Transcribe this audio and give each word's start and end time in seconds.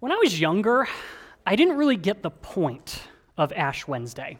When 0.00 0.12
I 0.12 0.16
was 0.16 0.40
younger, 0.40 0.88
I 1.44 1.56
didn't 1.56 1.76
really 1.76 1.96
get 1.96 2.22
the 2.22 2.30
point 2.30 3.02
of 3.36 3.52
Ash 3.52 3.86
Wednesday. 3.86 4.38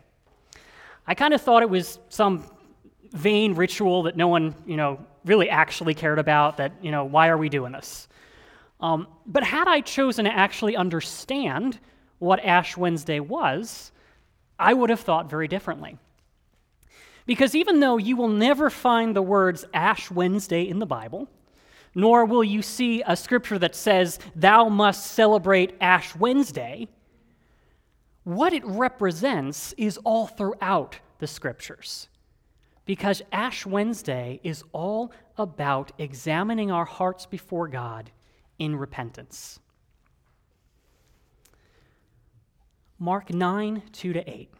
I 1.07 1.15
kind 1.15 1.35
of 1.35 1.43
thought 1.43 1.63
it 1.63 1.69
was 1.69 1.99
some 2.09 2.47
vain 3.13 3.55
ritual 3.55 4.05
that 4.05 4.17
no 4.17 4.27
one, 4.29 4.55
you 4.65 4.79
know, 4.79 5.05
really 5.27 5.51
actually 5.51 5.93
cared 5.93 6.19
about, 6.19 6.57
that, 6.57 6.73
you 6.81 6.91
know, 6.91 7.05
why 7.05 7.29
are 7.29 7.37
we 7.37 7.51
doing 7.51 7.73
this? 7.73 8.09
Um, 8.81 9.07
but 9.27 9.45
had 9.45 9.69
I 9.69 9.83
chosen 9.83 10.25
to 10.25 10.35
actually 10.35 10.77
understand 10.77 11.79
what 12.21 12.43
Ash 12.43 12.75
Wednesday 12.75 13.21
was, 13.21 13.93
I 14.59 14.73
would 14.73 14.89
have 14.89 15.01
thought 15.01 15.29
very 15.29 15.47
differently. 15.47 15.99
Because 17.27 17.55
even 17.55 17.81
though 17.81 17.99
you 17.99 18.17
will 18.17 18.29
never 18.29 18.71
find 18.71 19.15
the 19.15 19.21
words 19.21 19.67
Ash 19.75 20.11
Wednesday 20.11 20.67
in 20.67 20.79
the 20.79 20.87
Bible, 20.87 21.29
nor 21.95 22.25
will 22.25 22.45
you 22.45 22.63
see 22.63 23.03
a 23.07 23.17
scripture 23.17 23.59
that 23.59 23.75
says, 23.75 24.19
Thou 24.37 24.69
must 24.69 25.13
celebrate 25.13 25.77
Ash 25.81 26.15
Wednesday. 26.15 26.89
What 28.25 28.53
it 28.53 28.65
represents 28.65 29.73
is 29.77 29.99
all 29.99 30.27
throughout 30.27 30.99
the 31.19 31.27
scriptures. 31.27 32.09
Because 32.85 33.23
Ash 33.33 33.67
Wednesday 33.67 34.41
is 34.43 34.63
all 34.73 35.13
about 35.37 35.93
examining 35.99 36.71
our 36.71 36.85
hearts 36.85 37.27
before 37.27 37.69
God 37.69 38.11
in 38.59 38.77
repentance. 38.77 39.59
Mark 42.99 43.33
9, 43.33 43.83
2 43.93 44.13
to 44.13 44.31
8. 44.31 44.51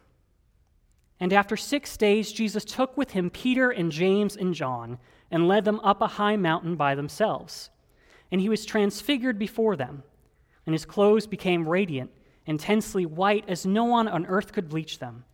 And 1.19 1.31
after 1.31 1.55
six 1.55 1.95
days, 1.97 2.31
Jesus 2.31 2.65
took 2.65 2.97
with 2.97 3.11
him 3.11 3.29
Peter 3.29 3.69
and 3.69 3.91
James 3.91 4.35
and 4.35 4.55
John 4.55 4.97
and 5.31 5.47
led 5.47 5.65
them 5.65 5.79
up 5.79 6.01
a 6.01 6.07
high 6.07 6.35
mountain 6.35 6.75
by 6.75 6.93
themselves. 6.93 7.69
And 8.31 8.39
he 8.41 8.49
was 8.49 8.65
transfigured 8.65 9.39
before 9.39 9.75
them, 9.75 10.03
and 10.65 10.73
his 10.73 10.85
clothes 10.85 11.25
became 11.25 11.67
radiant, 11.67 12.11
intensely 12.45 13.05
white, 13.05 13.45
as 13.47 13.65
no 13.65 13.85
one 13.85 14.07
on 14.07 14.25
earth 14.25 14.51
could 14.51 14.69
bleach 14.69 14.99
them. 14.99 15.25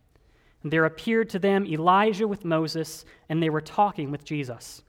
And 0.62 0.72
there 0.72 0.84
appeared 0.84 1.30
to 1.30 1.38
them 1.38 1.66
Elijah 1.66 2.26
with 2.26 2.44
Moses, 2.44 3.04
and 3.28 3.42
they 3.42 3.50
were 3.50 3.60
talking 3.60 4.10
with 4.10 4.24
Jesus. 4.24 4.82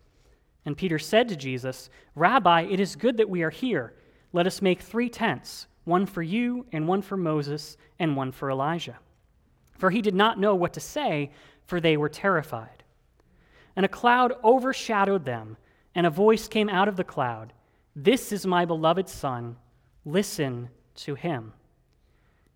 And 0.65 0.77
Peter 0.77 0.99
said 0.99 1.29
to 1.29 1.35
Jesus, 1.35 1.89
Rabbi, 2.15 2.61
it 2.63 2.79
is 2.79 2.95
good 2.95 3.17
that 3.17 3.29
we 3.29 3.43
are 3.43 3.49
here. 3.49 3.93
Let 4.33 4.47
us 4.47 4.61
make 4.61 4.81
three 4.81 5.09
tents 5.09 5.67
one 5.85 6.05
for 6.05 6.21
you, 6.21 6.65
and 6.71 6.87
one 6.87 7.01
for 7.01 7.17
Moses, 7.17 7.75
and 7.97 8.15
one 8.15 8.31
for 8.31 8.51
Elijah. 8.51 8.99
For 9.77 9.89
he 9.89 10.01
did 10.01 10.13
not 10.13 10.39
know 10.39 10.53
what 10.53 10.73
to 10.73 10.79
say, 10.79 11.31
for 11.65 11.79
they 11.79 11.97
were 11.97 12.09
terrified. 12.09 12.78
And 13.79 13.85
a 13.85 13.87
cloud 13.87 14.33
overshadowed 14.43 15.23
them, 15.23 15.55
and 15.95 16.05
a 16.05 16.09
voice 16.09 16.49
came 16.49 16.67
out 16.67 16.89
of 16.89 16.97
the 16.97 17.03
cloud 17.05 17.53
This 17.95 18.33
is 18.33 18.45
my 18.45 18.65
beloved 18.65 19.07
Son, 19.07 19.55
listen 20.03 20.67
to 20.95 21.15
him. 21.15 21.53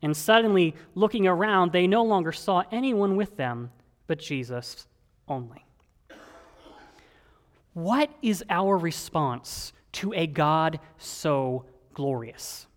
And 0.01 0.17
suddenly, 0.17 0.75
looking 0.95 1.25
around, 1.25 1.71
they 1.71 1.87
no 1.87 2.03
longer 2.03 2.33
saw 2.33 2.63
anyone 2.73 3.15
with 3.15 3.37
them 3.37 3.71
but 4.05 4.19
Jesus 4.19 4.85
only. 5.29 5.63
What 7.71 8.11
is 8.21 8.43
our 8.49 8.77
response 8.77 9.71
to 9.93 10.11
a 10.11 10.27
God 10.27 10.81
so 10.97 11.63
glorious? 11.93 12.67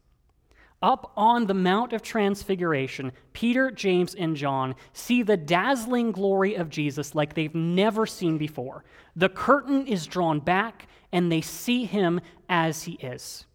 Up 0.87 1.11
on 1.17 1.49
the 1.49 1.53
Mount 1.53 1.93
of 1.93 2.01
Transfiguration, 2.01 3.11
Peter, 3.33 3.73
James, 3.73 4.15
and 4.15 4.37
John 4.37 4.77
see 4.93 5.25
the 5.25 5.37
dazzling 5.37 6.13
glory 6.13 6.55
of 6.55 6.71
Jesus 6.71 7.13
like 7.13 7.35
they've 7.35 7.57
never 7.57 8.07
seen 8.07 8.39
before. 8.39 8.85
The 9.17 9.29
curtain 9.29 9.89
is 9.89 10.07
drawn 10.07 10.39
back, 10.39 10.87
and 11.11 11.33
they 11.33 11.41
see 11.41 11.87
him 11.87 12.21
as 12.49 12.85
he 12.85 12.93
is. 12.93 13.47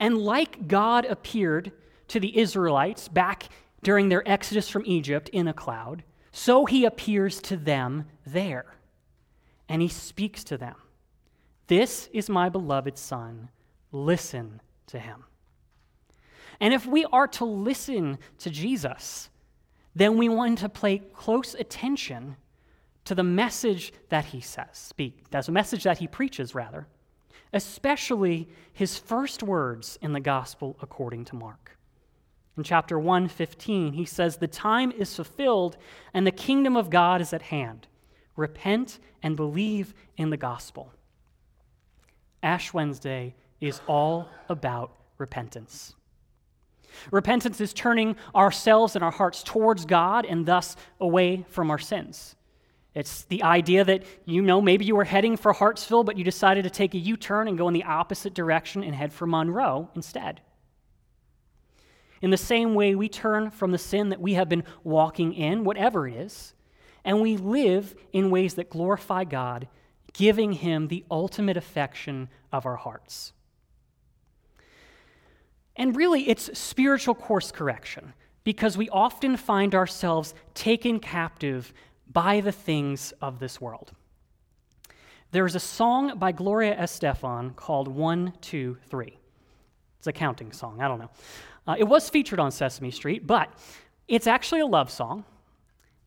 And 0.00 0.16
like 0.16 0.68
God 0.68 1.04
appeared 1.04 1.70
to 2.08 2.18
the 2.18 2.38
Israelites 2.38 3.06
back 3.06 3.50
during 3.82 4.08
their 4.08 4.26
exodus 4.26 4.70
from 4.70 4.84
Egypt 4.86 5.28
in 5.34 5.48
a 5.48 5.52
cloud, 5.52 6.02
so 6.32 6.64
he 6.64 6.86
appears 6.86 7.42
to 7.42 7.58
them 7.58 8.06
there. 8.24 8.74
And 9.68 9.82
he 9.82 9.88
speaks 9.88 10.44
to 10.44 10.56
them 10.56 10.76
This 11.66 12.08
is 12.14 12.30
my 12.30 12.48
beloved 12.48 12.96
Son. 12.96 13.50
Listen 13.92 14.62
to 14.86 14.98
him. 14.98 15.24
And 16.60 16.74
if 16.74 16.86
we 16.86 17.04
are 17.06 17.28
to 17.28 17.44
listen 17.44 18.18
to 18.38 18.50
Jesus, 18.50 19.28
then 19.94 20.16
we 20.16 20.28
want 20.28 20.58
to 20.58 20.68
pay 20.68 20.98
close 20.98 21.54
attention 21.54 22.36
to 23.04 23.14
the 23.14 23.22
message 23.22 23.92
that 24.08 24.26
he 24.26 24.40
says, 24.40 24.68
speak, 24.72 25.30
that's 25.30 25.48
a 25.48 25.52
message 25.52 25.84
that 25.84 25.98
he 25.98 26.06
preaches, 26.06 26.54
rather, 26.54 26.86
especially 27.52 28.48
his 28.72 28.98
first 28.98 29.42
words 29.42 29.98
in 30.00 30.12
the 30.12 30.20
gospel 30.20 30.76
according 30.80 31.24
to 31.26 31.36
Mark. 31.36 31.76
In 32.56 32.62
chapter 32.62 32.98
115, 32.98 33.92
he 33.92 34.04
says, 34.04 34.36
The 34.36 34.46
time 34.46 34.92
is 34.92 35.14
fulfilled 35.14 35.76
and 36.12 36.26
the 36.26 36.32
kingdom 36.32 36.76
of 36.76 36.88
God 36.88 37.20
is 37.20 37.32
at 37.32 37.42
hand. 37.42 37.88
Repent 38.36 38.98
and 39.22 39.36
believe 39.36 39.94
in 40.16 40.30
the 40.30 40.36
gospel. 40.36 40.92
Ash 42.42 42.72
Wednesday 42.72 43.34
is 43.60 43.80
all 43.86 44.28
about 44.48 44.92
repentance. 45.18 45.94
Repentance 47.10 47.60
is 47.60 47.72
turning 47.72 48.16
ourselves 48.34 48.94
and 48.94 49.04
our 49.04 49.10
hearts 49.10 49.42
towards 49.42 49.84
God 49.84 50.24
and 50.26 50.46
thus 50.46 50.76
away 51.00 51.44
from 51.48 51.70
our 51.70 51.78
sins. 51.78 52.36
It's 52.94 53.24
the 53.24 53.42
idea 53.42 53.84
that, 53.84 54.04
you 54.24 54.40
know, 54.40 54.60
maybe 54.60 54.84
you 54.84 54.94
were 54.94 55.04
heading 55.04 55.36
for 55.36 55.52
Hartsville, 55.52 56.04
but 56.04 56.16
you 56.16 56.22
decided 56.22 56.62
to 56.64 56.70
take 56.70 56.94
a 56.94 56.98
U 56.98 57.16
turn 57.16 57.48
and 57.48 57.58
go 57.58 57.66
in 57.66 57.74
the 57.74 57.84
opposite 57.84 58.34
direction 58.34 58.84
and 58.84 58.94
head 58.94 59.12
for 59.12 59.26
Monroe 59.26 59.90
instead. 59.96 60.40
In 62.22 62.30
the 62.30 62.36
same 62.36 62.74
way, 62.74 62.94
we 62.94 63.08
turn 63.08 63.50
from 63.50 63.72
the 63.72 63.78
sin 63.78 64.08
that 64.08 64.20
we 64.20 64.34
have 64.34 64.48
been 64.48 64.64
walking 64.84 65.34
in, 65.34 65.64
whatever 65.64 66.06
it 66.06 66.14
is, 66.14 66.54
and 67.04 67.20
we 67.20 67.36
live 67.36 67.94
in 68.12 68.30
ways 68.30 68.54
that 68.54 68.70
glorify 68.70 69.24
God, 69.24 69.68
giving 70.12 70.52
Him 70.52 70.88
the 70.88 71.04
ultimate 71.10 71.56
affection 71.56 72.28
of 72.52 72.64
our 72.64 72.76
hearts. 72.76 73.32
And 75.76 75.96
really, 75.96 76.28
it's 76.28 76.56
spiritual 76.56 77.14
course 77.14 77.50
correction 77.50 78.12
because 78.44 78.76
we 78.76 78.88
often 78.90 79.36
find 79.36 79.74
ourselves 79.74 80.34
taken 80.54 81.00
captive 81.00 81.72
by 82.10 82.40
the 82.40 82.52
things 82.52 83.12
of 83.20 83.38
this 83.40 83.60
world. 83.60 83.92
There's 85.32 85.56
a 85.56 85.60
song 85.60 86.16
by 86.18 86.30
Gloria 86.30 86.76
Estefan 86.76 87.56
called 87.56 87.88
One, 87.88 88.34
Two, 88.40 88.76
Three. 88.88 89.18
It's 89.98 90.06
a 90.06 90.12
counting 90.12 90.52
song, 90.52 90.80
I 90.80 90.86
don't 90.86 91.00
know. 91.00 91.10
Uh, 91.66 91.76
it 91.78 91.84
was 91.84 92.08
featured 92.08 92.38
on 92.38 92.52
Sesame 92.52 92.90
Street, 92.90 93.26
but 93.26 93.48
it's 94.06 94.26
actually 94.26 94.60
a 94.60 94.66
love 94.66 94.90
song. 94.90 95.24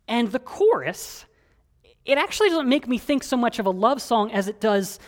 And 0.07 0.31
the 0.31 0.39
chorus, 0.39 1.25
it 2.05 2.17
actually 2.17 2.49
doesn't 2.49 2.69
make 2.69 2.87
me 2.87 2.97
think 2.97 3.23
so 3.23 3.35
much 3.35 3.59
of 3.59 3.65
a 3.65 3.71
love 3.71 4.01
song 4.01 4.31
as 4.31 4.47
it 4.47 4.61
does 4.61 4.99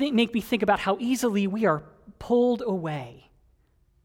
make 0.00 0.32
me 0.32 0.40
think 0.40 0.62
about 0.62 0.80
how 0.80 0.96
easily 0.98 1.46
we 1.46 1.66
are 1.66 1.82
pulled 2.22 2.62
away 2.64 3.28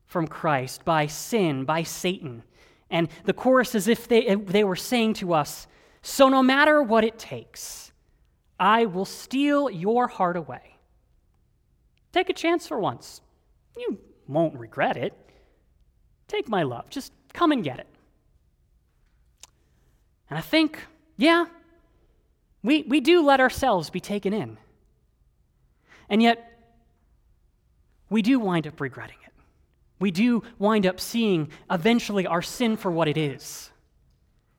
from 0.08 0.28
Christ 0.28 0.84
by 0.84 1.06
sin, 1.06 1.66
by 1.66 1.84
Satan. 1.84 2.42
And 2.90 3.10
the 3.26 3.34
chorus 3.34 3.76
is 3.76 3.88
if 3.88 4.08
they, 4.08 4.34
they 4.34 4.64
were 4.64 4.76
saying 4.76 5.14
to 5.16 5.36
us, 5.36 5.68
So 6.02 6.28
no 6.28 6.42
matter 6.42 6.82
what 6.82 7.04
it 7.04 7.20
takes, 7.20 7.92
I 8.60 8.86
will 8.86 9.06
steal 9.06 9.70
your 9.70 10.08
heart 10.08 10.36
away. 10.36 10.78
Take 12.12 12.32
a 12.32 12.34
chance 12.34 12.66
for 12.66 12.80
once. 12.80 13.22
You 13.78 14.00
won't 14.28 14.58
regret 14.58 14.98
it. 14.98 15.14
Take 16.28 16.50
my 16.50 16.64
love. 16.64 16.90
Just 16.90 17.14
come 17.34 17.52
and 17.52 17.64
get 17.64 17.78
it. 17.78 17.88
And 20.32 20.40
I 20.40 20.42
think, 20.42 20.80
yeah, 21.18 21.46
we, 22.64 22.82
we 22.82 23.00
do 23.00 23.22
let 23.22 23.40
ourselves 23.40 23.92
be 23.92 24.00
taken 24.00 24.34
in. 24.34 24.58
And 26.10 26.24
yet, 26.24 26.57
we 28.10 28.22
do 28.22 28.40
wind 28.40 28.68
up 28.68 28.80
regretting 28.80 29.18
it. 29.26 29.34
We 30.00 30.12
do 30.12 30.44
wind 30.60 30.86
up 30.86 31.00
seeing 31.00 31.50
eventually 31.70 32.28
our 32.28 32.42
sin 32.42 32.78
for 32.78 32.92
what 32.92 33.08
it 33.08 33.18
is. 33.18 33.72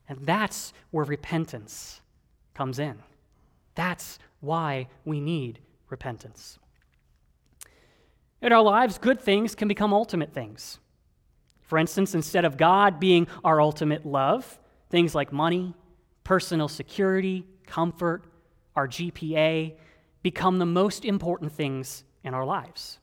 And 0.07 0.19
that's 0.25 0.73
where 0.91 1.05
repentance 1.05 2.01
comes 2.53 2.79
in. 2.79 2.99
That's 3.75 4.19
why 4.41 4.87
we 5.05 5.21
need 5.21 5.59
repentance. 5.89 6.59
In 8.41 8.51
our 8.51 8.61
lives, 8.61 8.97
good 8.97 9.21
things 9.21 9.55
can 9.55 9.67
become 9.67 9.93
ultimate 9.93 10.33
things. 10.33 10.79
For 11.61 11.77
instance, 11.77 12.15
instead 12.15 12.45
of 12.45 12.57
God 12.57 12.99
being 12.99 13.27
our 13.43 13.61
ultimate 13.61 14.05
love, 14.05 14.59
things 14.89 15.13
like 15.13 15.31
money, 15.31 15.73
personal 16.23 16.67
security, 16.67 17.45
comfort, 17.67 18.23
our 18.75 18.87
GPA 18.87 19.75
become 20.23 20.57
the 20.57 20.65
most 20.65 21.05
important 21.05 21.51
things 21.51 22.03
in 22.23 22.33
our 22.33 22.45
lives. 22.45 22.97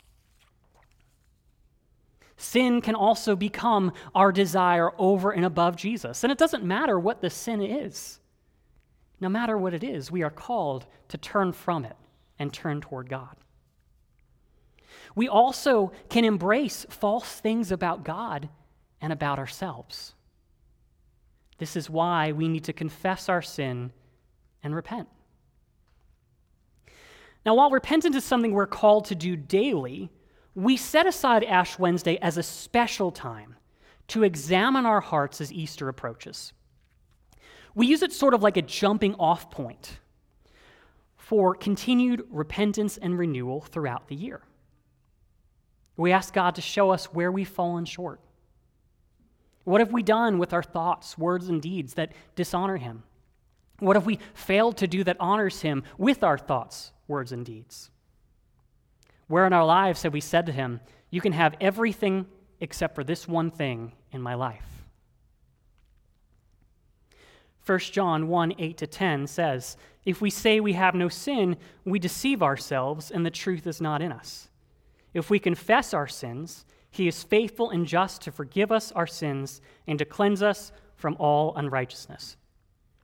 Sin 2.37 2.81
can 2.81 2.95
also 2.95 3.35
become 3.35 3.93
our 4.15 4.31
desire 4.31 4.91
over 4.99 5.31
and 5.31 5.45
above 5.45 5.77
Jesus. 5.77 6.23
And 6.23 6.31
it 6.31 6.39
doesn't 6.39 6.65
matter 6.65 6.99
what 6.99 7.21
the 7.21 7.31
sin 7.31 7.63
is. 7.63 8.21
No 9.21 9.29
matter 9.29 9.57
what 9.57 9.73
it 9.73 9.83
is, 9.83 10.11
we 10.11 10.23
are 10.23 10.31
called 10.31 10.87
to 11.09 11.17
turn 11.17 11.53
from 11.53 11.85
it 11.85 11.97
and 12.39 12.53
turn 12.53 12.81
toward 12.83 13.09
God. 13.09 13.37
We 15.15 15.29
also 15.29 15.93
can 16.11 16.25
embrace 16.25 16.87
false 16.91 17.41
things 17.41 17.73
about 17.73 18.05
God 18.05 18.51
and 19.01 19.13
about 19.13 19.39
ourselves. 19.39 20.15
This 21.59 21.75
is 21.75 21.89
why 21.89 22.33
we 22.33 22.49
need 22.49 22.65
to 22.65 22.75
confess 22.75 23.31
our 23.31 23.41
sin 23.41 23.93
and 24.63 24.75
repent. 24.75 25.09
Now, 27.47 27.55
while 27.55 27.71
repentance 27.71 28.17
is 28.17 28.25
something 28.25 28.53
we're 28.53 28.67
called 28.67 29.07
to 29.07 29.15
do 29.15 29.37
daily, 29.37 30.11
we 30.57 30.75
set 30.79 31.07
aside 31.07 31.45
Ash 31.45 31.79
Wednesday 31.79 32.17
as 32.23 32.39
a 32.39 32.43
special 32.43 33.11
time 33.13 33.57
to 34.09 34.25
examine 34.25 34.87
our 34.87 35.03
hearts 35.03 35.43
as 35.43 35.53
Easter 35.53 35.89
approaches. 35.91 36.55
We 37.75 37.87
use 37.87 38.03
it 38.03 38.11
sort 38.11 38.33
of 38.33 38.43
like 38.43 38.57
a 38.57 38.63
jumping 38.63 39.15
off 39.17 39.51
point 39.51 39.99
for 41.19 41.55
continued 41.55 42.25
repentance 42.31 42.97
and 42.97 43.19
renewal 43.19 43.61
throughout 43.61 44.09
the 44.09 44.15
year. 44.15 44.41
We 45.99 46.11
ask 46.11 46.33
God 46.33 46.55
to 46.55 46.63
show 46.63 46.91
us 46.91 47.13
where 47.13 47.31
we've 47.31 47.47
fallen 47.47 47.85
short. 47.85 48.21
What 49.65 49.83
have 49.83 49.93
we 49.93 50.03
done 50.03 50.39
with 50.39 50.55
our 50.55 50.63
thoughts, 50.63 51.19
words, 51.19 51.49
and 51.49 51.61
deeds 51.61 51.95
that 51.95 52.13
dishonor 52.35 52.79
Him? 52.79 53.03
What 53.81 53.97
have 53.97 54.07
we 54.07 54.21
failed 54.33 54.79
to 54.79 54.87
do 54.87 55.05
that 55.05 55.19
honors 55.21 55.61
Him 55.61 55.83
with 55.99 56.25
our 56.25 56.39
thoughts, 56.39 56.93
words, 57.09 57.33
and 57.33 57.45
deeds? 57.45 57.91
Where 59.29 59.47
in 59.47 59.53
our 59.53 59.65
lives 59.65 60.03
have 60.03 60.13
we 60.13 60.21
said 60.21 60.47
to 60.47 60.53
Him, 60.53 60.81
You 61.11 61.21
can 61.21 61.33
have 61.33 61.57
everything 61.61 62.27
except 62.61 62.95
for 62.95 63.05
this 63.05 63.27
one 63.27 63.51
thing 63.51 63.93
in 64.13 64.23
my 64.23 64.35
life? 64.35 64.77
1 67.65 67.79
John 67.81 68.29
1 68.29 68.55
8 68.59 68.77
to 68.77 68.87
10 68.87 69.27
says, 69.27 69.77
If 70.05 70.21
we 70.21 70.31
say 70.31 70.61
we 70.61 70.75
have 70.75 70.95
no 70.95 71.09
sin, 71.09 71.57
we 71.85 71.99
deceive 71.99 72.43
ourselves, 72.43 73.11
and 73.11 73.27
the 73.27 73.31
truth 73.31 73.67
is 73.67 73.81
not 73.81 74.01
in 74.01 74.13
us. 74.13 74.49
If 75.13 75.31
we 75.31 75.39
confess 75.39 75.93
our 75.93 76.07
sins, 76.07 76.65
he 76.91 77.09
is 77.09 77.25
faithful 77.25 77.71
and 77.71 77.87
just 77.87 78.23
to 78.23 78.33
forgive 78.33 78.71
us 78.71 78.93
our 78.93 79.07
sins 79.07 79.61
and 79.87 79.99
to 79.99 80.05
cleanse 80.05 80.43
us 80.43 80.71
from 80.95 81.17
all 81.19 81.55
unrighteousness. 81.57 82.37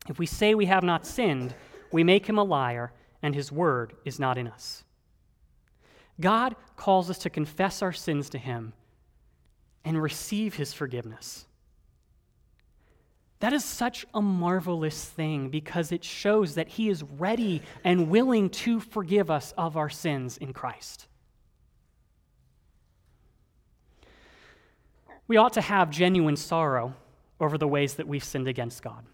If 0.09 0.19
we 0.19 0.27
say 0.27 0.55
we 0.55 0.67
have 0.67 0.85
not 0.85 1.07
sinned, 1.07 1.55
we 1.91 2.05
make 2.05 2.27
him 2.27 2.39
a 2.39 2.45
liar, 2.45 2.93
and 3.23 3.35
his 3.35 3.53
word 3.53 3.95
is 4.05 4.19
not 4.19 4.39
in 4.39 4.47
us. 4.47 4.85
God 6.21 6.57
calls 6.77 7.11
us 7.11 7.19
to 7.19 7.31
confess 7.31 7.83
our 7.83 7.93
sins 7.93 8.31
to 8.31 8.39
him 8.39 8.73
and 9.85 10.01
receive 10.01 10.55
his 10.55 10.73
forgiveness. 10.73 11.47
That 13.41 13.53
is 13.53 13.65
such 13.65 14.07
a 14.15 14.23
marvelous 14.23 15.05
thing 15.05 15.49
because 15.49 15.91
it 15.91 16.05
shows 16.05 16.55
that 16.55 16.69
he 16.69 16.89
is 16.89 17.03
ready 17.03 17.63
and 17.83 18.09
willing 18.09 18.51
to 18.51 18.79
forgive 18.79 19.31
us 19.31 19.53
of 19.59 19.77
our 19.77 19.91
sins 19.91 20.37
in 20.37 20.53
Christ. 20.53 21.09
We 25.27 25.37
ought 25.39 25.55
to 25.55 25.61
have 25.61 25.91
genuine 25.91 26.37
sorrow 26.37 26.95
over 27.41 27.59
the 27.59 27.67
ways 27.67 27.95
that 27.95 28.07
we've 28.07 28.23
sinned 28.23 28.47
against 28.47 28.83
God 28.83 29.05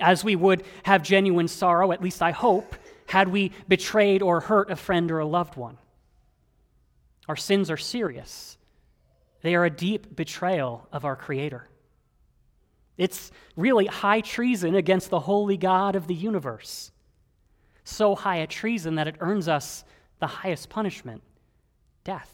as 0.00 0.24
we 0.24 0.36
would 0.36 0.64
have 0.84 1.02
genuine 1.02 1.48
sorrow, 1.48 1.92
at 1.92 2.02
least 2.02 2.22
I 2.22 2.30
hope, 2.30 2.76
had 3.06 3.28
we 3.28 3.52
betrayed 3.68 4.22
or 4.22 4.40
hurt 4.40 4.70
a 4.70 4.76
friend 4.76 5.10
or 5.10 5.20
a 5.20 5.26
loved 5.26 5.56
one. 5.56 5.78
Our 7.28 7.36
sins 7.36 7.70
are 7.70 7.76
serious, 7.76 8.56
they 9.42 9.54
are 9.54 9.64
a 9.64 9.70
deep 9.70 10.14
betrayal 10.14 10.88
of 10.92 11.04
our 11.04 11.16
Creator. 11.16 11.68
It's 12.96 13.30
really 13.56 13.86
high 13.86 14.22
treason 14.22 14.74
against 14.74 15.10
the 15.10 15.20
holy 15.20 15.56
God 15.56 15.96
of 15.96 16.06
the 16.06 16.14
universe. 16.14 16.90
So 17.84 18.14
high 18.14 18.36
a 18.36 18.46
treason 18.46 18.94
that 18.94 19.06
it 19.06 19.16
earns 19.20 19.48
us 19.48 19.84
the 20.18 20.26
highest 20.26 20.70
punishment 20.70 21.22
death. 22.04 22.32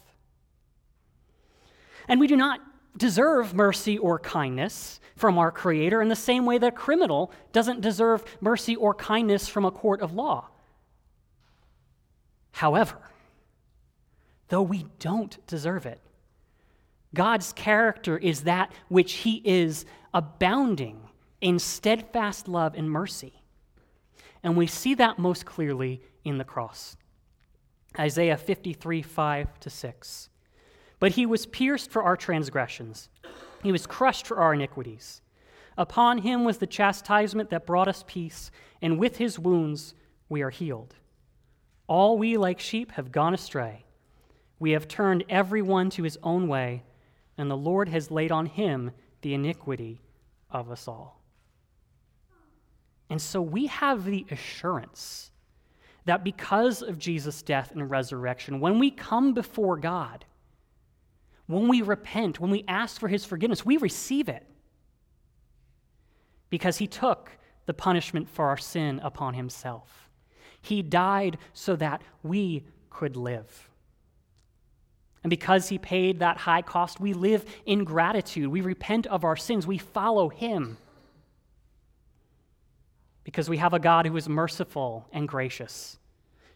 And 2.07 2.19
we 2.19 2.27
do 2.27 2.35
not 2.35 2.61
deserve 2.97 3.53
mercy 3.53 3.97
or 3.97 4.19
kindness 4.19 4.99
from 5.15 5.37
our 5.37 5.51
Creator 5.51 6.01
in 6.01 6.09
the 6.09 6.15
same 6.15 6.45
way 6.45 6.57
that 6.57 6.73
a 6.73 6.75
criminal 6.75 7.31
doesn't 7.51 7.81
deserve 7.81 8.23
mercy 8.39 8.75
or 8.75 8.93
kindness 8.93 9.47
from 9.47 9.65
a 9.65 9.71
court 9.71 10.01
of 10.01 10.13
law. 10.13 10.47
However, 12.51 12.97
though 14.49 14.61
we 14.61 14.85
don't 14.99 15.45
deserve 15.47 15.85
it, 15.85 15.99
God's 17.13 17.53
character 17.53 18.17
is 18.17 18.41
that 18.43 18.71
which 18.87 19.13
He 19.13 19.41
is 19.45 19.85
abounding 20.13 20.99
in 21.41 21.59
steadfast 21.59 22.47
love 22.47 22.73
and 22.75 22.89
mercy. 22.89 23.43
And 24.43 24.57
we 24.57 24.67
see 24.67 24.93
that 24.95 25.19
most 25.19 25.45
clearly 25.45 26.01
in 26.23 26.37
the 26.37 26.43
cross. 26.43 26.97
Isaiah 27.97 28.37
53 28.37 29.01
5 29.01 29.59
to 29.59 29.69
6. 29.69 30.29
But 30.99 31.11
he 31.11 31.25
was 31.25 31.45
pierced 31.45 31.91
for 31.91 32.03
our 32.03 32.15
transgressions, 32.15 33.09
he 33.61 33.71
was 33.71 33.85
crushed 33.85 34.25
for 34.25 34.37
our 34.37 34.53
iniquities. 34.53 35.21
Upon 35.77 36.19
him 36.19 36.43
was 36.43 36.59
the 36.59 36.67
chastisement 36.67 37.49
that 37.49 37.65
brought 37.65 37.87
us 37.87 38.03
peace, 38.05 38.51
and 38.81 38.99
with 38.99 39.17
his 39.17 39.39
wounds 39.39 39.95
we 40.29 40.41
are 40.41 40.51
healed. 40.51 40.95
All 41.87 42.17
we, 42.17 42.37
like 42.37 42.59
sheep, 42.59 42.91
have 42.91 43.11
gone 43.11 43.33
astray. 43.33 43.82
We 44.63 44.71
have 44.71 44.87
turned 44.87 45.25
every 45.27 45.61
one 45.61 45.89
to 45.89 46.03
his 46.03 46.17
own 46.23 46.47
way, 46.47 46.83
and 47.37 47.51
the 47.51 47.57
Lord 47.57 47.89
has 47.89 48.09
laid 48.09 48.31
on 48.31 48.45
him 48.45 48.91
the 49.19 49.33
iniquity 49.33 49.99
of 50.49 50.71
us 50.71 50.87
all. 50.87 51.21
And 53.09 53.21
so 53.21 53.41
we 53.41 53.67
have 53.67 54.05
the 54.05 54.25
assurance 54.31 55.31
that 56.05 56.23
because 56.23 56.81
of 56.81 56.97
Jesus' 56.97 57.41
death 57.41 57.73
and 57.73 57.89
resurrection, 57.89 58.61
when 58.61 58.79
we 58.79 58.89
come 58.89 59.33
before 59.33 59.75
God, 59.75 60.23
when 61.47 61.67
we 61.67 61.81
repent, 61.81 62.39
when 62.39 62.49
we 62.49 62.63
ask 62.65 63.01
for 63.01 63.09
his 63.09 63.25
forgiveness, 63.25 63.65
we 63.65 63.75
receive 63.75 64.29
it 64.29 64.47
because 66.49 66.77
he 66.77 66.87
took 66.87 67.31
the 67.65 67.73
punishment 67.73 68.29
for 68.29 68.47
our 68.47 68.55
sin 68.55 69.01
upon 69.03 69.33
himself. 69.33 70.07
He 70.61 70.81
died 70.81 71.37
so 71.51 71.75
that 71.75 72.01
we 72.23 72.63
could 72.89 73.17
live. 73.17 73.69
And 75.23 75.29
because 75.29 75.69
he 75.69 75.77
paid 75.77 76.19
that 76.19 76.37
high 76.37 76.61
cost, 76.61 76.99
we 76.99 77.13
live 77.13 77.45
in 77.65 77.85
gratitude. 77.85 78.49
We 78.49 78.61
repent 78.61 79.07
of 79.07 79.23
our 79.23 79.37
sins. 79.37 79.65
We 79.65 79.77
follow 79.77 80.29
him. 80.29 80.77
Because 83.23 83.49
we 83.49 83.57
have 83.57 83.73
a 83.73 83.79
God 83.79 84.05
who 84.05 84.17
is 84.17 84.27
merciful 84.27 85.07
and 85.13 85.27
gracious, 85.27 85.97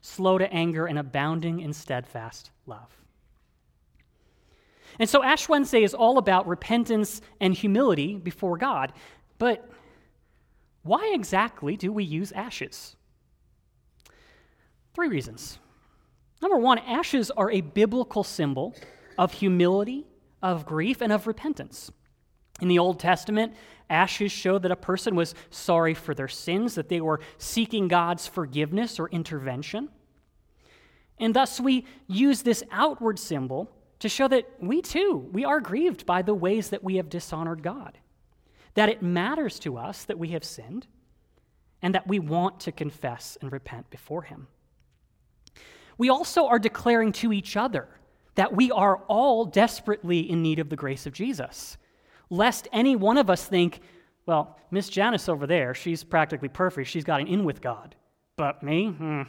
slow 0.01 0.37
to 0.37 0.51
anger, 0.51 0.85
and 0.85 0.99
abounding 0.99 1.61
in 1.61 1.71
steadfast 1.71 2.51
love. 2.65 2.97
And 4.99 5.09
so 5.09 5.23
Ash 5.23 5.47
Wednesday 5.47 5.83
is 5.83 5.93
all 5.93 6.17
about 6.17 6.47
repentance 6.47 7.21
and 7.39 7.53
humility 7.53 8.15
before 8.15 8.57
God. 8.57 8.91
But 9.37 9.69
why 10.83 11.11
exactly 11.13 11.77
do 11.77 11.91
we 11.93 12.03
use 12.03 12.31
ashes? 12.33 12.95
Three 14.93 15.07
reasons. 15.07 15.59
Number 16.41 16.57
one, 16.57 16.79
ashes 16.79 17.31
are 17.31 17.51
a 17.51 17.61
biblical 17.61 18.23
symbol 18.23 18.75
of 19.17 19.33
humility, 19.33 20.05
of 20.41 20.65
grief, 20.65 21.01
and 21.01 21.11
of 21.11 21.27
repentance. 21.27 21.91
In 22.61 22.67
the 22.67 22.79
Old 22.79 22.99
Testament, 22.99 23.53
ashes 23.89 24.31
show 24.31 24.59
that 24.59 24.71
a 24.71 24.75
person 24.75 25.15
was 25.15 25.35
sorry 25.49 25.93
for 25.93 26.13
their 26.13 26.27
sins, 26.27 26.75
that 26.75 26.89
they 26.89 27.01
were 27.01 27.19
seeking 27.37 27.87
God's 27.87 28.27
forgiveness 28.27 28.99
or 28.99 29.09
intervention. 29.09 29.89
And 31.19 31.35
thus, 31.35 31.59
we 31.59 31.85
use 32.07 32.41
this 32.43 32.63
outward 32.71 33.17
symbol 33.17 33.71
to 33.99 34.09
show 34.09 34.27
that 34.27 34.47
we 34.59 34.81
too, 34.81 35.27
we 35.31 35.43
are 35.43 35.59
grieved 35.59 36.05
by 36.05 36.21
the 36.21 36.33
ways 36.35 36.69
that 36.69 36.83
we 36.83 36.97
have 36.97 37.09
dishonored 37.09 37.63
God, 37.63 37.97
that 38.75 38.89
it 38.89 39.01
matters 39.01 39.57
to 39.59 39.77
us 39.77 40.03
that 40.05 40.19
we 40.19 40.29
have 40.29 40.43
sinned, 40.43 40.85
and 41.81 41.95
that 41.95 42.07
we 42.07 42.19
want 42.19 42.59
to 42.61 42.71
confess 42.71 43.37
and 43.41 43.51
repent 43.51 43.89
before 43.89 44.23
Him. 44.23 44.47
We 45.97 46.09
also 46.09 46.47
are 46.47 46.59
declaring 46.59 47.11
to 47.13 47.33
each 47.33 47.57
other 47.57 47.87
that 48.35 48.55
we 48.55 48.71
are 48.71 48.97
all 49.07 49.45
desperately 49.45 50.19
in 50.19 50.43
need 50.43 50.59
of 50.59 50.69
the 50.69 50.75
grace 50.75 51.05
of 51.05 51.13
Jesus, 51.13 51.77
lest 52.29 52.67
any 52.71 52.95
one 52.95 53.17
of 53.17 53.29
us 53.29 53.45
think, 53.45 53.79
well, 54.25 54.57
Miss 54.69 54.89
Janice 54.89 55.27
over 55.27 55.47
there, 55.47 55.73
she's 55.73 56.03
practically 56.03 56.49
perfect. 56.49 56.89
She's 56.89 57.03
got 57.03 57.21
an 57.21 57.27
in 57.27 57.43
with 57.45 57.61
God. 57.61 57.95
But 58.35 58.61
me? 58.61 58.89
Hmm, 58.89 59.21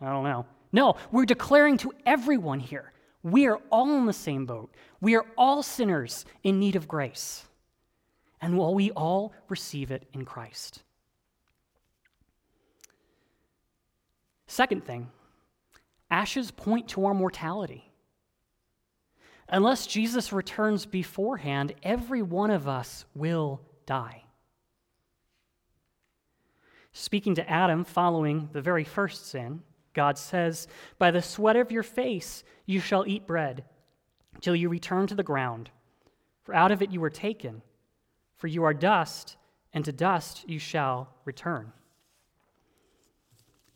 I 0.00 0.10
don't 0.10 0.24
know. 0.24 0.46
No, 0.72 0.96
we're 1.12 1.26
declaring 1.26 1.76
to 1.78 1.92
everyone 2.06 2.60
here 2.60 2.94
we 3.24 3.46
are 3.46 3.58
all 3.70 3.96
in 3.96 4.04
the 4.04 4.12
same 4.12 4.44
boat. 4.44 4.70
We 5.00 5.16
are 5.16 5.24
all 5.36 5.62
sinners 5.62 6.26
in 6.44 6.60
need 6.60 6.76
of 6.76 6.86
grace. 6.86 7.44
And 8.40 8.58
will 8.58 8.74
we 8.74 8.90
all 8.90 9.32
receive 9.48 9.90
it 9.90 10.06
in 10.12 10.26
Christ? 10.26 10.82
Second 14.46 14.84
thing, 14.84 15.10
ashes 16.10 16.50
point 16.50 16.88
to 16.88 17.06
our 17.06 17.14
mortality. 17.14 17.90
Unless 19.48 19.86
Jesus 19.86 20.32
returns 20.32 20.86
beforehand, 20.86 21.74
every 21.82 22.22
one 22.22 22.50
of 22.50 22.66
us 22.66 23.04
will 23.14 23.60
die. 23.86 24.24
Speaking 26.92 27.34
to 27.34 27.50
Adam 27.50 27.84
following 27.84 28.48
the 28.52 28.62
very 28.62 28.84
first 28.84 29.26
sin, 29.26 29.62
God 29.92 30.16
says, 30.16 30.68
By 30.98 31.10
the 31.10 31.22
sweat 31.22 31.56
of 31.56 31.72
your 31.72 31.82
face 31.82 32.44
you 32.66 32.80
shall 32.80 33.06
eat 33.06 33.26
bread, 33.26 33.64
till 34.40 34.56
you 34.56 34.68
return 34.68 35.06
to 35.08 35.14
the 35.14 35.22
ground. 35.22 35.70
For 36.42 36.54
out 36.54 36.72
of 36.72 36.82
it 36.82 36.92
you 36.92 37.00
were 37.00 37.10
taken. 37.10 37.62
For 38.36 38.46
you 38.48 38.64
are 38.64 38.74
dust, 38.74 39.36
and 39.72 39.84
to 39.84 39.92
dust 39.92 40.48
you 40.48 40.58
shall 40.58 41.08
return. 41.24 41.72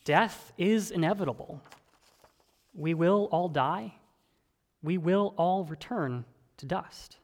Death 0.04 0.52
is 0.56 0.90
inevitable. 0.90 1.60
We 2.74 2.94
will 2.94 3.28
all 3.32 3.48
die. 3.48 3.94
We 4.82 4.98
will 4.98 5.34
all 5.36 5.64
return 5.64 6.24
to 6.58 6.66
dust. 6.66 7.18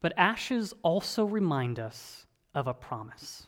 But 0.00 0.12
ashes 0.16 0.74
also 0.82 1.24
remind 1.24 1.78
us 1.78 2.26
of 2.54 2.66
a 2.66 2.74
promise. 2.74 3.46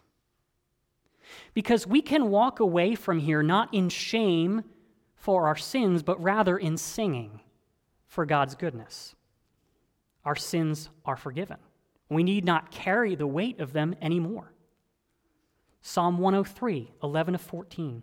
Because 1.53 1.87
we 1.87 2.01
can 2.01 2.31
walk 2.31 2.61
away 2.61 2.95
from 2.95 3.19
here 3.19 3.43
not 3.43 3.73
in 3.75 3.89
shame 3.89 4.63
for 5.17 5.47
our 5.47 5.57
sins, 5.57 6.03
but 6.03 6.23
rather 6.23 6.57
in 6.57 6.77
singing 6.77 7.41
for 8.07 8.25
God's 8.25 8.55
goodness. 8.55 9.15
Our 10.25 10.37
sins 10.37 10.91
are 11.05 11.17
forgiven. 11.17 11.59
We 12.09 12.23
need 12.23 12.45
not 12.45 12.71
carry 12.71 13.15
the 13.15 13.27
weight 13.27 13.61
of 13.61 13.73
them 13.73 13.97
anymore. 14.01 14.53
Psalm 15.81 16.19
103, 16.19 16.93
11 17.03 17.33
to 17.33 17.39
14. 17.39 18.03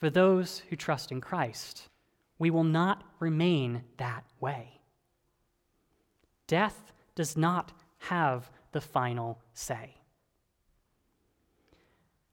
for 0.00 0.08
those 0.08 0.62
who 0.70 0.76
trust 0.76 1.12
in 1.12 1.20
Christ, 1.20 1.88
we 2.38 2.48
will 2.50 2.64
not 2.64 3.04
remain 3.18 3.82
that 3.98 4.24
way. 4.40 4.80
Death 6.46 6.90
does 7.14 7.36
not 7.36 7.72
have 7.98 8.50
the 8.72 8.80
final 8.80 9.38
say. 9.52 9.96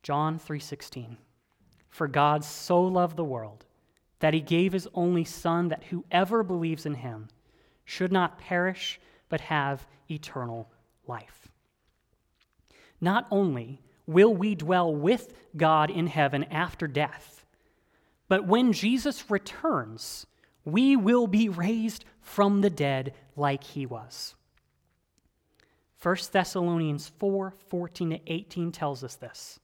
John 0.01 0.39
3:16 0.39 1.17
For 1.89 2.07
God 2.07 2.45
so 2.45 2.81
loved 2.81 3.17
the 3.17 3.25
world 3.25 3.65
that 4.19 4.33
he 4.33 4.39
gave 4.39 4.71
his 4.71 4.87
only 4.93 5.25
son 5.25 5.67
that 5.67 5.83
whoever 5.85 6.43
believes 6.43 6.85
in 6.85 6.93
him 6.95 7.27
should 7.83 8.13
not 8.13 8.39
perish 8.39 8.97
but 9.27 9.41
have 9.41 9.85
eternal 10.09 10.71
life. 11.05 11.49
Not 13.01 13.27
only 13.29 13.81
will 14.05 14.33
we 14.33 14.55
dwell 14.55 14.95
with 14.95 15.33
God 15.57 15.89
in 15.89 16.07
heaven 16.07 16.45
after 16.45 16.87
death, 16.87 17.36
but 18.27 18.45
when 18.45 18.73
Jesus 18.73 19.29
returns, 19.29 20.25
we 20.65 20.95
will 20.95 21.27
be 21.27 21.49
raised 21.49 22.05
from 22.21 22.61
the 22.61 22.69
dead 22.69 23.13
like 23.35 23.63
he 23.63 23.85
was. 23.85 24.35
1 26.01 26.15
Thessalonians 26.31 27.07
4 27.19 27.51
14 27.69 28.09
to 28.11 28.19
18 28.27 28.71
tells 28.71 29.03
us 29.03 29.15
this. 29.15 29.59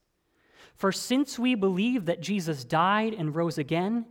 For 0.75 0.91
since 0.91 1.37
we 1.37 1.55
believe 1.55 2.05
that 2.05 2.21
Jesus 2.21 2.63
died 2.63 3.13
and 3.13 3.35
rose 3.35 3.57
again, 3.57 4.05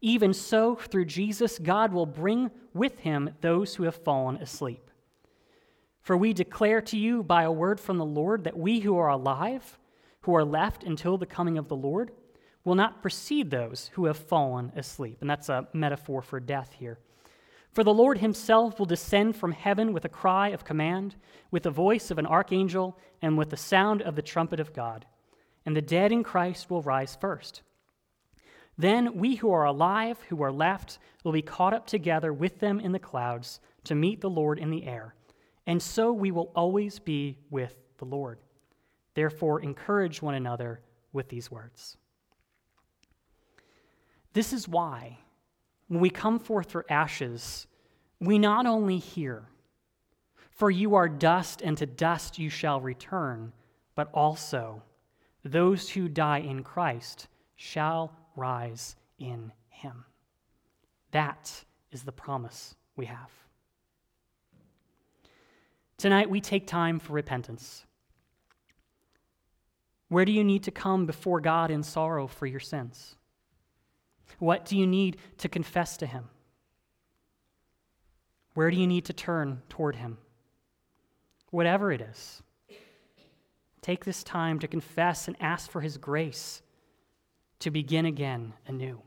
even 0.00 0.34
so, 0.34 0.76
through 0.76 1.06
Jesus, 1.06 1.58
God 1.58 1.92
will 1.92 2.06
bring 2.06 2.50
with 2.74 2.98
him 2.98 3.30
those 3.40 3.74
who 3.74 3.84
have 3.84 3.96
fallen 3.96 4.36
asleep. 4.36 4.90
For 6.02 6.14
we 6.14 6.34
declare 6.34 6.82
to 6.82 6.98
you 6.98 7.22
by 7.22 7.44
a 7.44 7.50
word 7.50 7.80
from 7.80 7.96
the 7.96 8.04
Lord 8.04 8.44
that 8.44 8.58
we 8.58 8.80
who 8.80 8.98
are 8.98 9.08
alive, 9.08 9.78
who 10.20 10.34
are 10.34 10.44
left 10.44 10.84
until 10.84 11.16
the 11.16 11.24
coming 11.24 11.56
of 11.56 11.68
the 11.68 11.76
Lord, 11.76 12.12
will 12.64 12.74
not 12.74 13.02
precede 13.02 13.50
those 13.50 13.90
who 13.94 14.06
have 14.06 14.16
fallen 14.16 14.72
asleep. 14.74 15.18
And 15.20 15.28
that's 15.28 15.48
a 15.48 15.68
metaphor 15.72 16.22
for 16.22 16.40
death 16.40 16.74
here. 16.78 16.98
For 17.72 17.84
the 17.84 17.92
Lord 17.92 18.18
himself 18.18 18.78
will 18.78 18.86
descend 18.86 19.36
from 19.36 19.52
heaven 19.52 19.92
with 19.92 20.04
a 20.04 20.08
cry 20.08 20.48
of 20.48 20.64
command, 20.64 21.16
with 21.50 21.64
the 21.64 21.70
voice 21.70 22.10
of 22.10 22.18
an 22.18 22.26
archangel, 22.26 22.98
and 23.20 23.36
with 23.36 23.50
the 23.50 23.56
sound 23.56 24.00
of 24.02 24.16
the 24.16 24.22
trumpet 24.22 24.60
of 24.60 24.72
God 24.72 25.06
and 25.66 25.76
the 25.76 25.82
dead 25.82 26.12
in 26.12 26.22
Christ 26.22 26.70
will 26.70 26.82
rise 26.82 27.16
first. 27.16 27.62
Then 28.76 29.18
we 29.18 29.36
who 29.36 29.50
are 29.52 29.64
alive, 29.64 30.18
who 30.28 30.42
are 30.42 30.52
left, 30.52 30.98
will 31.22 31.32
be 31.32 31.42
caught 31.42 31.72
up 31.72 31.86
together 31.86 32.32
with 32.32 32.58
them 32.58 32.80
in 32.80 32.92
the 32.92 32.98
clouds 32.98 33.60
to 33.84 33.94
meet 33.94 34.20
the 34.20 34.30
Lord 34.30 34.58
in 34.58 34.70
the 34.70 34.84
air. 34.84 35.14
And 35.66 35.80
so 35.80 36.12
we 36.12 36.30
will 36.30 36.50
always 36.54 36.98
be 36.98 37.38
with 37.50 37.74
the 37.98 38.04
Lord. 38.04 38.40
Therefore, 39.14 39.62
encourage 39.62 40.20
one 40.20 40.34
another 40.34 40.80
with 41.12 41.28
these 41.28 41.50
words. 41.50 41.96
This 44.34 44.52
is 44.52 44.68
why, 44.68 45.18
when 45.88 46.00
we 46.00 46.10
come 46.10 46.38
forth 46.38 46.72
for 46.72 46.84
ashes, 46.90 47.66
we 48.20 48.38
not 48.38 48.66
only 48.66 48.98
hear, 48.98 49.48
For 50.54 50.70
you 50.70 50.94
are 50.94 51.08
dust, 51.08 51.62
and 51.62 51.76
to 51.78 51.86
dust 51.86 52.38
you 52.38 52.48
shall 52.48 52.80
return, 52.80 53.52
but 53.96 54.08
also, 54.14 54.82
those 55.44 55.90
who 55.90 56.08
die 56.08 56.38
in 56.38 56.62
Christ 56.62 57.26
shall 57.56 58.16
rise 58.36 58.94
in 59.18 59.52
him. 59.68 60.04
That 61.10 61.64
is 61.90 62.04
the 62.04 62.12
promise 62.12 62.76
we 62.96 63.06
have. 63.06 63.30
Tonight, 65.98 66.30
we 66.30 66.40
take 66.40 66.66
time 66.66 67.00
for 67.00 67.12
repentance. 67.12 67.84
Where 70.08 70.24
do 70.24 70.32
you 70.32 70.44
need 70.44 70.62
to 70.64 70.70
come 70.70 71.04
before 71.06 71.40
God 71.40 71.70
in 71.72 71.82
sorrow 71.82 72.28
for 72.28 72.46
your 72.46 72.60
sins? 72.60 73.16
What 74.38 74.64
do 74.64 74.76
you 74.76 74.86
need 74.86 75.16
to 75.38 75.48
confess 75.48 75.96
to 75.98 76.06
Him? 76.06 76.28
Where 78.54 78.70
do 78.70 78.76
you 78.76 78.86
need 78.86 79.04
to 79.06 79.12
turn 79.12 79.62
toward 79.68 79.96
Him? 79.96 80.18
Whatever 81.50 81.92
it 81.92 82.00
is. 82.00 82.42
Take 83.80 84.04
this 84.04 84.24
time 84.24 84.58
to 84.60 84.68
confess 84.68 85.28
and 85.28 85.36
ask 85.40 85.70
for 85.70 85.80
His 85.80 85.98
grace 85.98 86.62
to 87.60 87.70
begin 87.70 88.06
again 88.06 88.54
anew. 88.66 89.00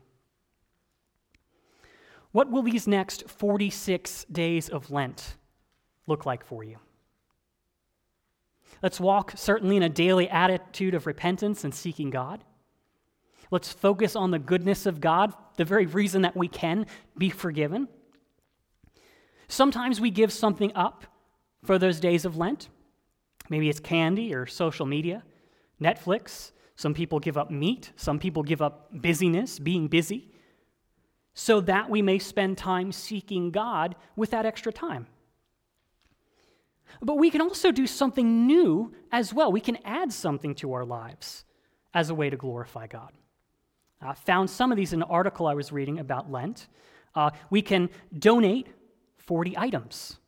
What 2.32 2.50
will 2.50 2.62
these 2.62 2.86
next 2.86 3.28
46 3.28 4.26
days 4.30 4.68
of 4.68 4.90
Lent 4.90 5.36
look 6.06 6.26
like 6.26 6.44
for 6.44 6.62
you? 6.62 6.78
Let's 8.82 9.00
walk 9.00 9.32
certainly 9.34 9.76
in 9.76 9.82
a 9.82 9.88
daily 9.88 10.28
attitude 10.28 10.94
of 10.94 11.06
repentance 11.06 11.64
and 11.64 11.74
seeking 11.74 12.10
God. 12.10 12.44
Let's 13.50 13.72
focus 13.72 14.14
on 14.14 14.30
the 14.30 14.38
goodness 14.38 14.86
of 14.86 15.00
God, 15.00 15.32
the 15.56 15.64
very 15.64 15.86
reason 15.86 16.22
that 16.22 16.36
we 16.36 16.48
can 16.48 16.86
be 17.16 17.30
forgiven. 17.30 17.88
Sometimes 19.48 20.00
we 20.00 20.10
give 20.10 20.32
something 20.32 20.72
up 20.74 21.04
for 21.64 21.78
those 21.78 22.00
days 22.00 22.24
of 22.24 22.36
Lent. 22.36 22.68
Maybe 23.48 23.68
it's 23.68 23.80
candy 23.80 24.34
or 24.34 24.46
social 24.46 24.84
media, 24.84 25.22
Netflix. 25.80 26.52
Some 26.76 26.94
people 26.94 27.18
give 27.18 27.38
up 27.38 27.50
meat. 27.50 27.92
Some 27.96 28.18
people 28.18 28.42
give 28.42 28.60
up 28.60 28.90
busyness, 28.92 29.58
being 29.58 29.88
busy, 29.88 30.30
so 31.34 31.60
that 31.62 31.88
we 31.88 32.02
may 32.02 32.18
spend 32.18 32.58
time 32.58 32.92
seeking 32.92 33.50
God 33.50 33.96
with 34.16 34.30
that 34.30 34.44
extra 34.44 34.72
time. 34.72 35.06
But 37.00 37.16
we 37.16 37.30
can 37.30 37.40
also 37.40 37.72
do 37.72 37.86
something 37.86 38.46
new 38.46 38.92
as 39.10 39.32
well. 39.32 39.50
We 39.50 39.60
can 39.60 39.78
add 39.84 40.12
something 40.12 40.54
to 40.56 40.72
our 40.72 40.84
lives 40.84 41.44
as 41.94 42.10
a 42.10 42.14
way 42.14 42.30
to 42.30 42.36
glorify 42.36 42.86
God. 42.86 43.12
I 44.00 44.14
found 44.14 44.48
some 44.48 44.70
of 44.70 44.76
these 44.76 44.92
in 44.92 45.02
an 45.02 45.08
article 45.10 45.46
I 45.46 45.54
was 45.54 45.72
reading 45.72 45.98
about 45.98 46.30
Lent. 46.30 46.68
Uh, 47.14 47.30
we 47.50 47.62
can 47.62 47.90
donate 48.16 48.68
40 49.16 49.58
items 49.58 50.18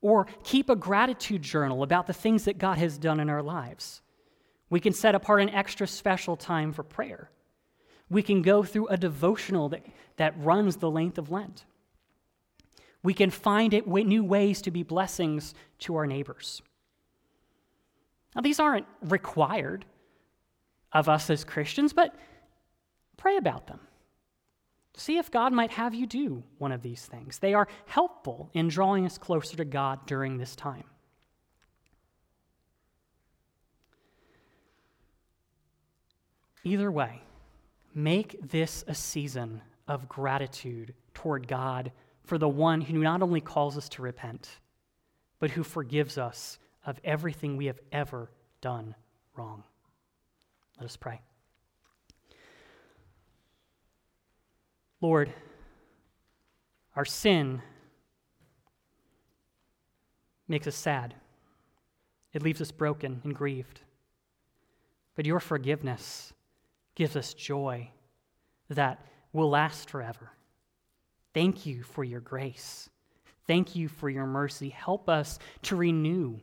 or 0.00 0.26
keep 0.44 0.70
a 0.70 0.76
gratitude 0.76 1.42
journal 1.42 1.82
about 1.82 2.06
the 2.06 2.12
things 2.12 2.44
that 2.44 2.58
God 2.58 2.78
has 2.78 2.98
done 2.98 3.20
in 3.20 3.30
our 3.30 3.42
lives. 3.42 4.00
We 4.70 4.80
can 4.80 4.92
set 4.92 5.14
apart 5.14 5.42
an 5.42 5.50
extra 5.50 5.86
special 5.86 6.36
time 6.36 6.72
for 6.72 6.82
prayer. 6.82 7.30
We 8.10 8.22
can 8.22 8.42
go 8.42 8.62
through 8.62 8.88
a 8.88 8.96
devotional 8.96 9.70
that, 9.70 9.84
that 10.16 10.34
runs 10.38 10.76
the 10.76 10.90
length 10.90 11.18
of 11.18 11.30
Lent. 11.30 11.64
We 13.02 13.14
can 13.14 13.30
find 13.30 13.74
it 13.74 13.86
new 13.86 14.24
ways 14.24 14.62
to 14.62 14.70
be 14.70 14.82
blessings 14.82 15.54
to 15.80 15.96
our 15.96 16.06
neighbors. 16.06 16.62
Now, 18.34 18.42
these 18.42 18.60
aren't 18.60 18.86
required 19.02 19.84
of 20.92 21.08
us 21.08 21.30
as 21.30 21.44
Christians, 21.44 21.92
but 21.92 22.14
pray 23.24 23.38
about 23.38 23.66
them. 23.66 23.80
See 24.98 25.16
if 25.16 25.30
God 25.30 25.54
might 25.54 25.70
have 25.70 25.94
you 25.94 26.06
do 26.06 26.42
one 26.58 26.72
of 26.72 26.82
these 26.82 27.06
things. 27.06 27.38
They 27.38 27.54
are 27.54 27.66
helpful 27.86 28.50
in 28.52 28.68
drawing 28.68 29.06
us 29.06 29.16
closer 29.16 29.56
to 29.56 29.64
God 29.64 30.04
during 30.04 30.36
this 30.36 30.54
time. 30.54 30.84
Either 36.64 36.92
way, 36.92 37.22
make 37.94 38.36
this 38.50 38.84
a 38.88 38.94
season 38.94 39.62
of 39.88 40.06
gratitude 40.06 40.92
toward 41.14 41.48
God 41.48 41.92
for 42.24 42.36
the 42.36 42.46
one 42.46 42.82
who 42.82 42.98
not 42.98 43.22
only 43.22 43.40
calls 43.40 43.78
us 43.78 43.88
to 43.90 44.02
repent, 44.02 44.50
but 45.38 45.50
who 45.50 45.62
forgives 45.62 46.18
us 46.18 46.58
of 46.84 47.00
everything 47.04 47.56
we 47.56 47.66
have 47.66 47.80
ever 47.90 48.30
done 48.60 48.94
wrong. 49.34 49.64
Let 50.78 50.84
us 50.84 50.96
pray. 50.98 51.22
Lord, 55.00 55.32
our 56.96 57.04
sin 57.04 57.60
makes 60.48 60.66
us 60.66 60.76
sad. 60.76 61.14
It 62.32 62.42
leaves 62.42 62.60
us 62.60 62.70
broken 62.70 63.20
and 63.24 63.34
grieved. 63.34 63.80
But 65.14 65.26
your 65.26 65.40
forgiveness 65.40 66.32
gives 66.94 67.16
us 67.16 67.34
joy 67.34 67.90
that 68.68 69.04
will 69.32 69.50
last 69.50 69.90
forever. 69.90 70.32
Thank 71.32 71.66
you 71.66 71.82
for 71.82 72.04
your 72.04 72.20
grace. 72.20 72.88
Thank 73.46 73.76
you 73.76 73.88
for 73.88 74.08
your 74.08 74.26
mercy. 74.26 74.70
Help 74.70 75.08
us 75.08 75.38
to 75.62 75.76
renew 75.76 76.38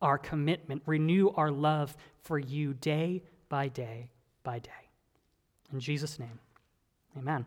our 0.00 0.18
commitment, 0.18 0.82
renew 0.86 1.30
our 1.36 1.50
love 1.50 1.96
for 2.22 2.38
you 2.38 2.74
day 2.74 3.22
by 3.48 3.68
day 3.68 4.10
by 4.42 4.58
day. 4.58 4.70
In 5.72 5.80
Jesus' 5.80 6.18
name, 6.18 6.38
amen. 7.16 7.44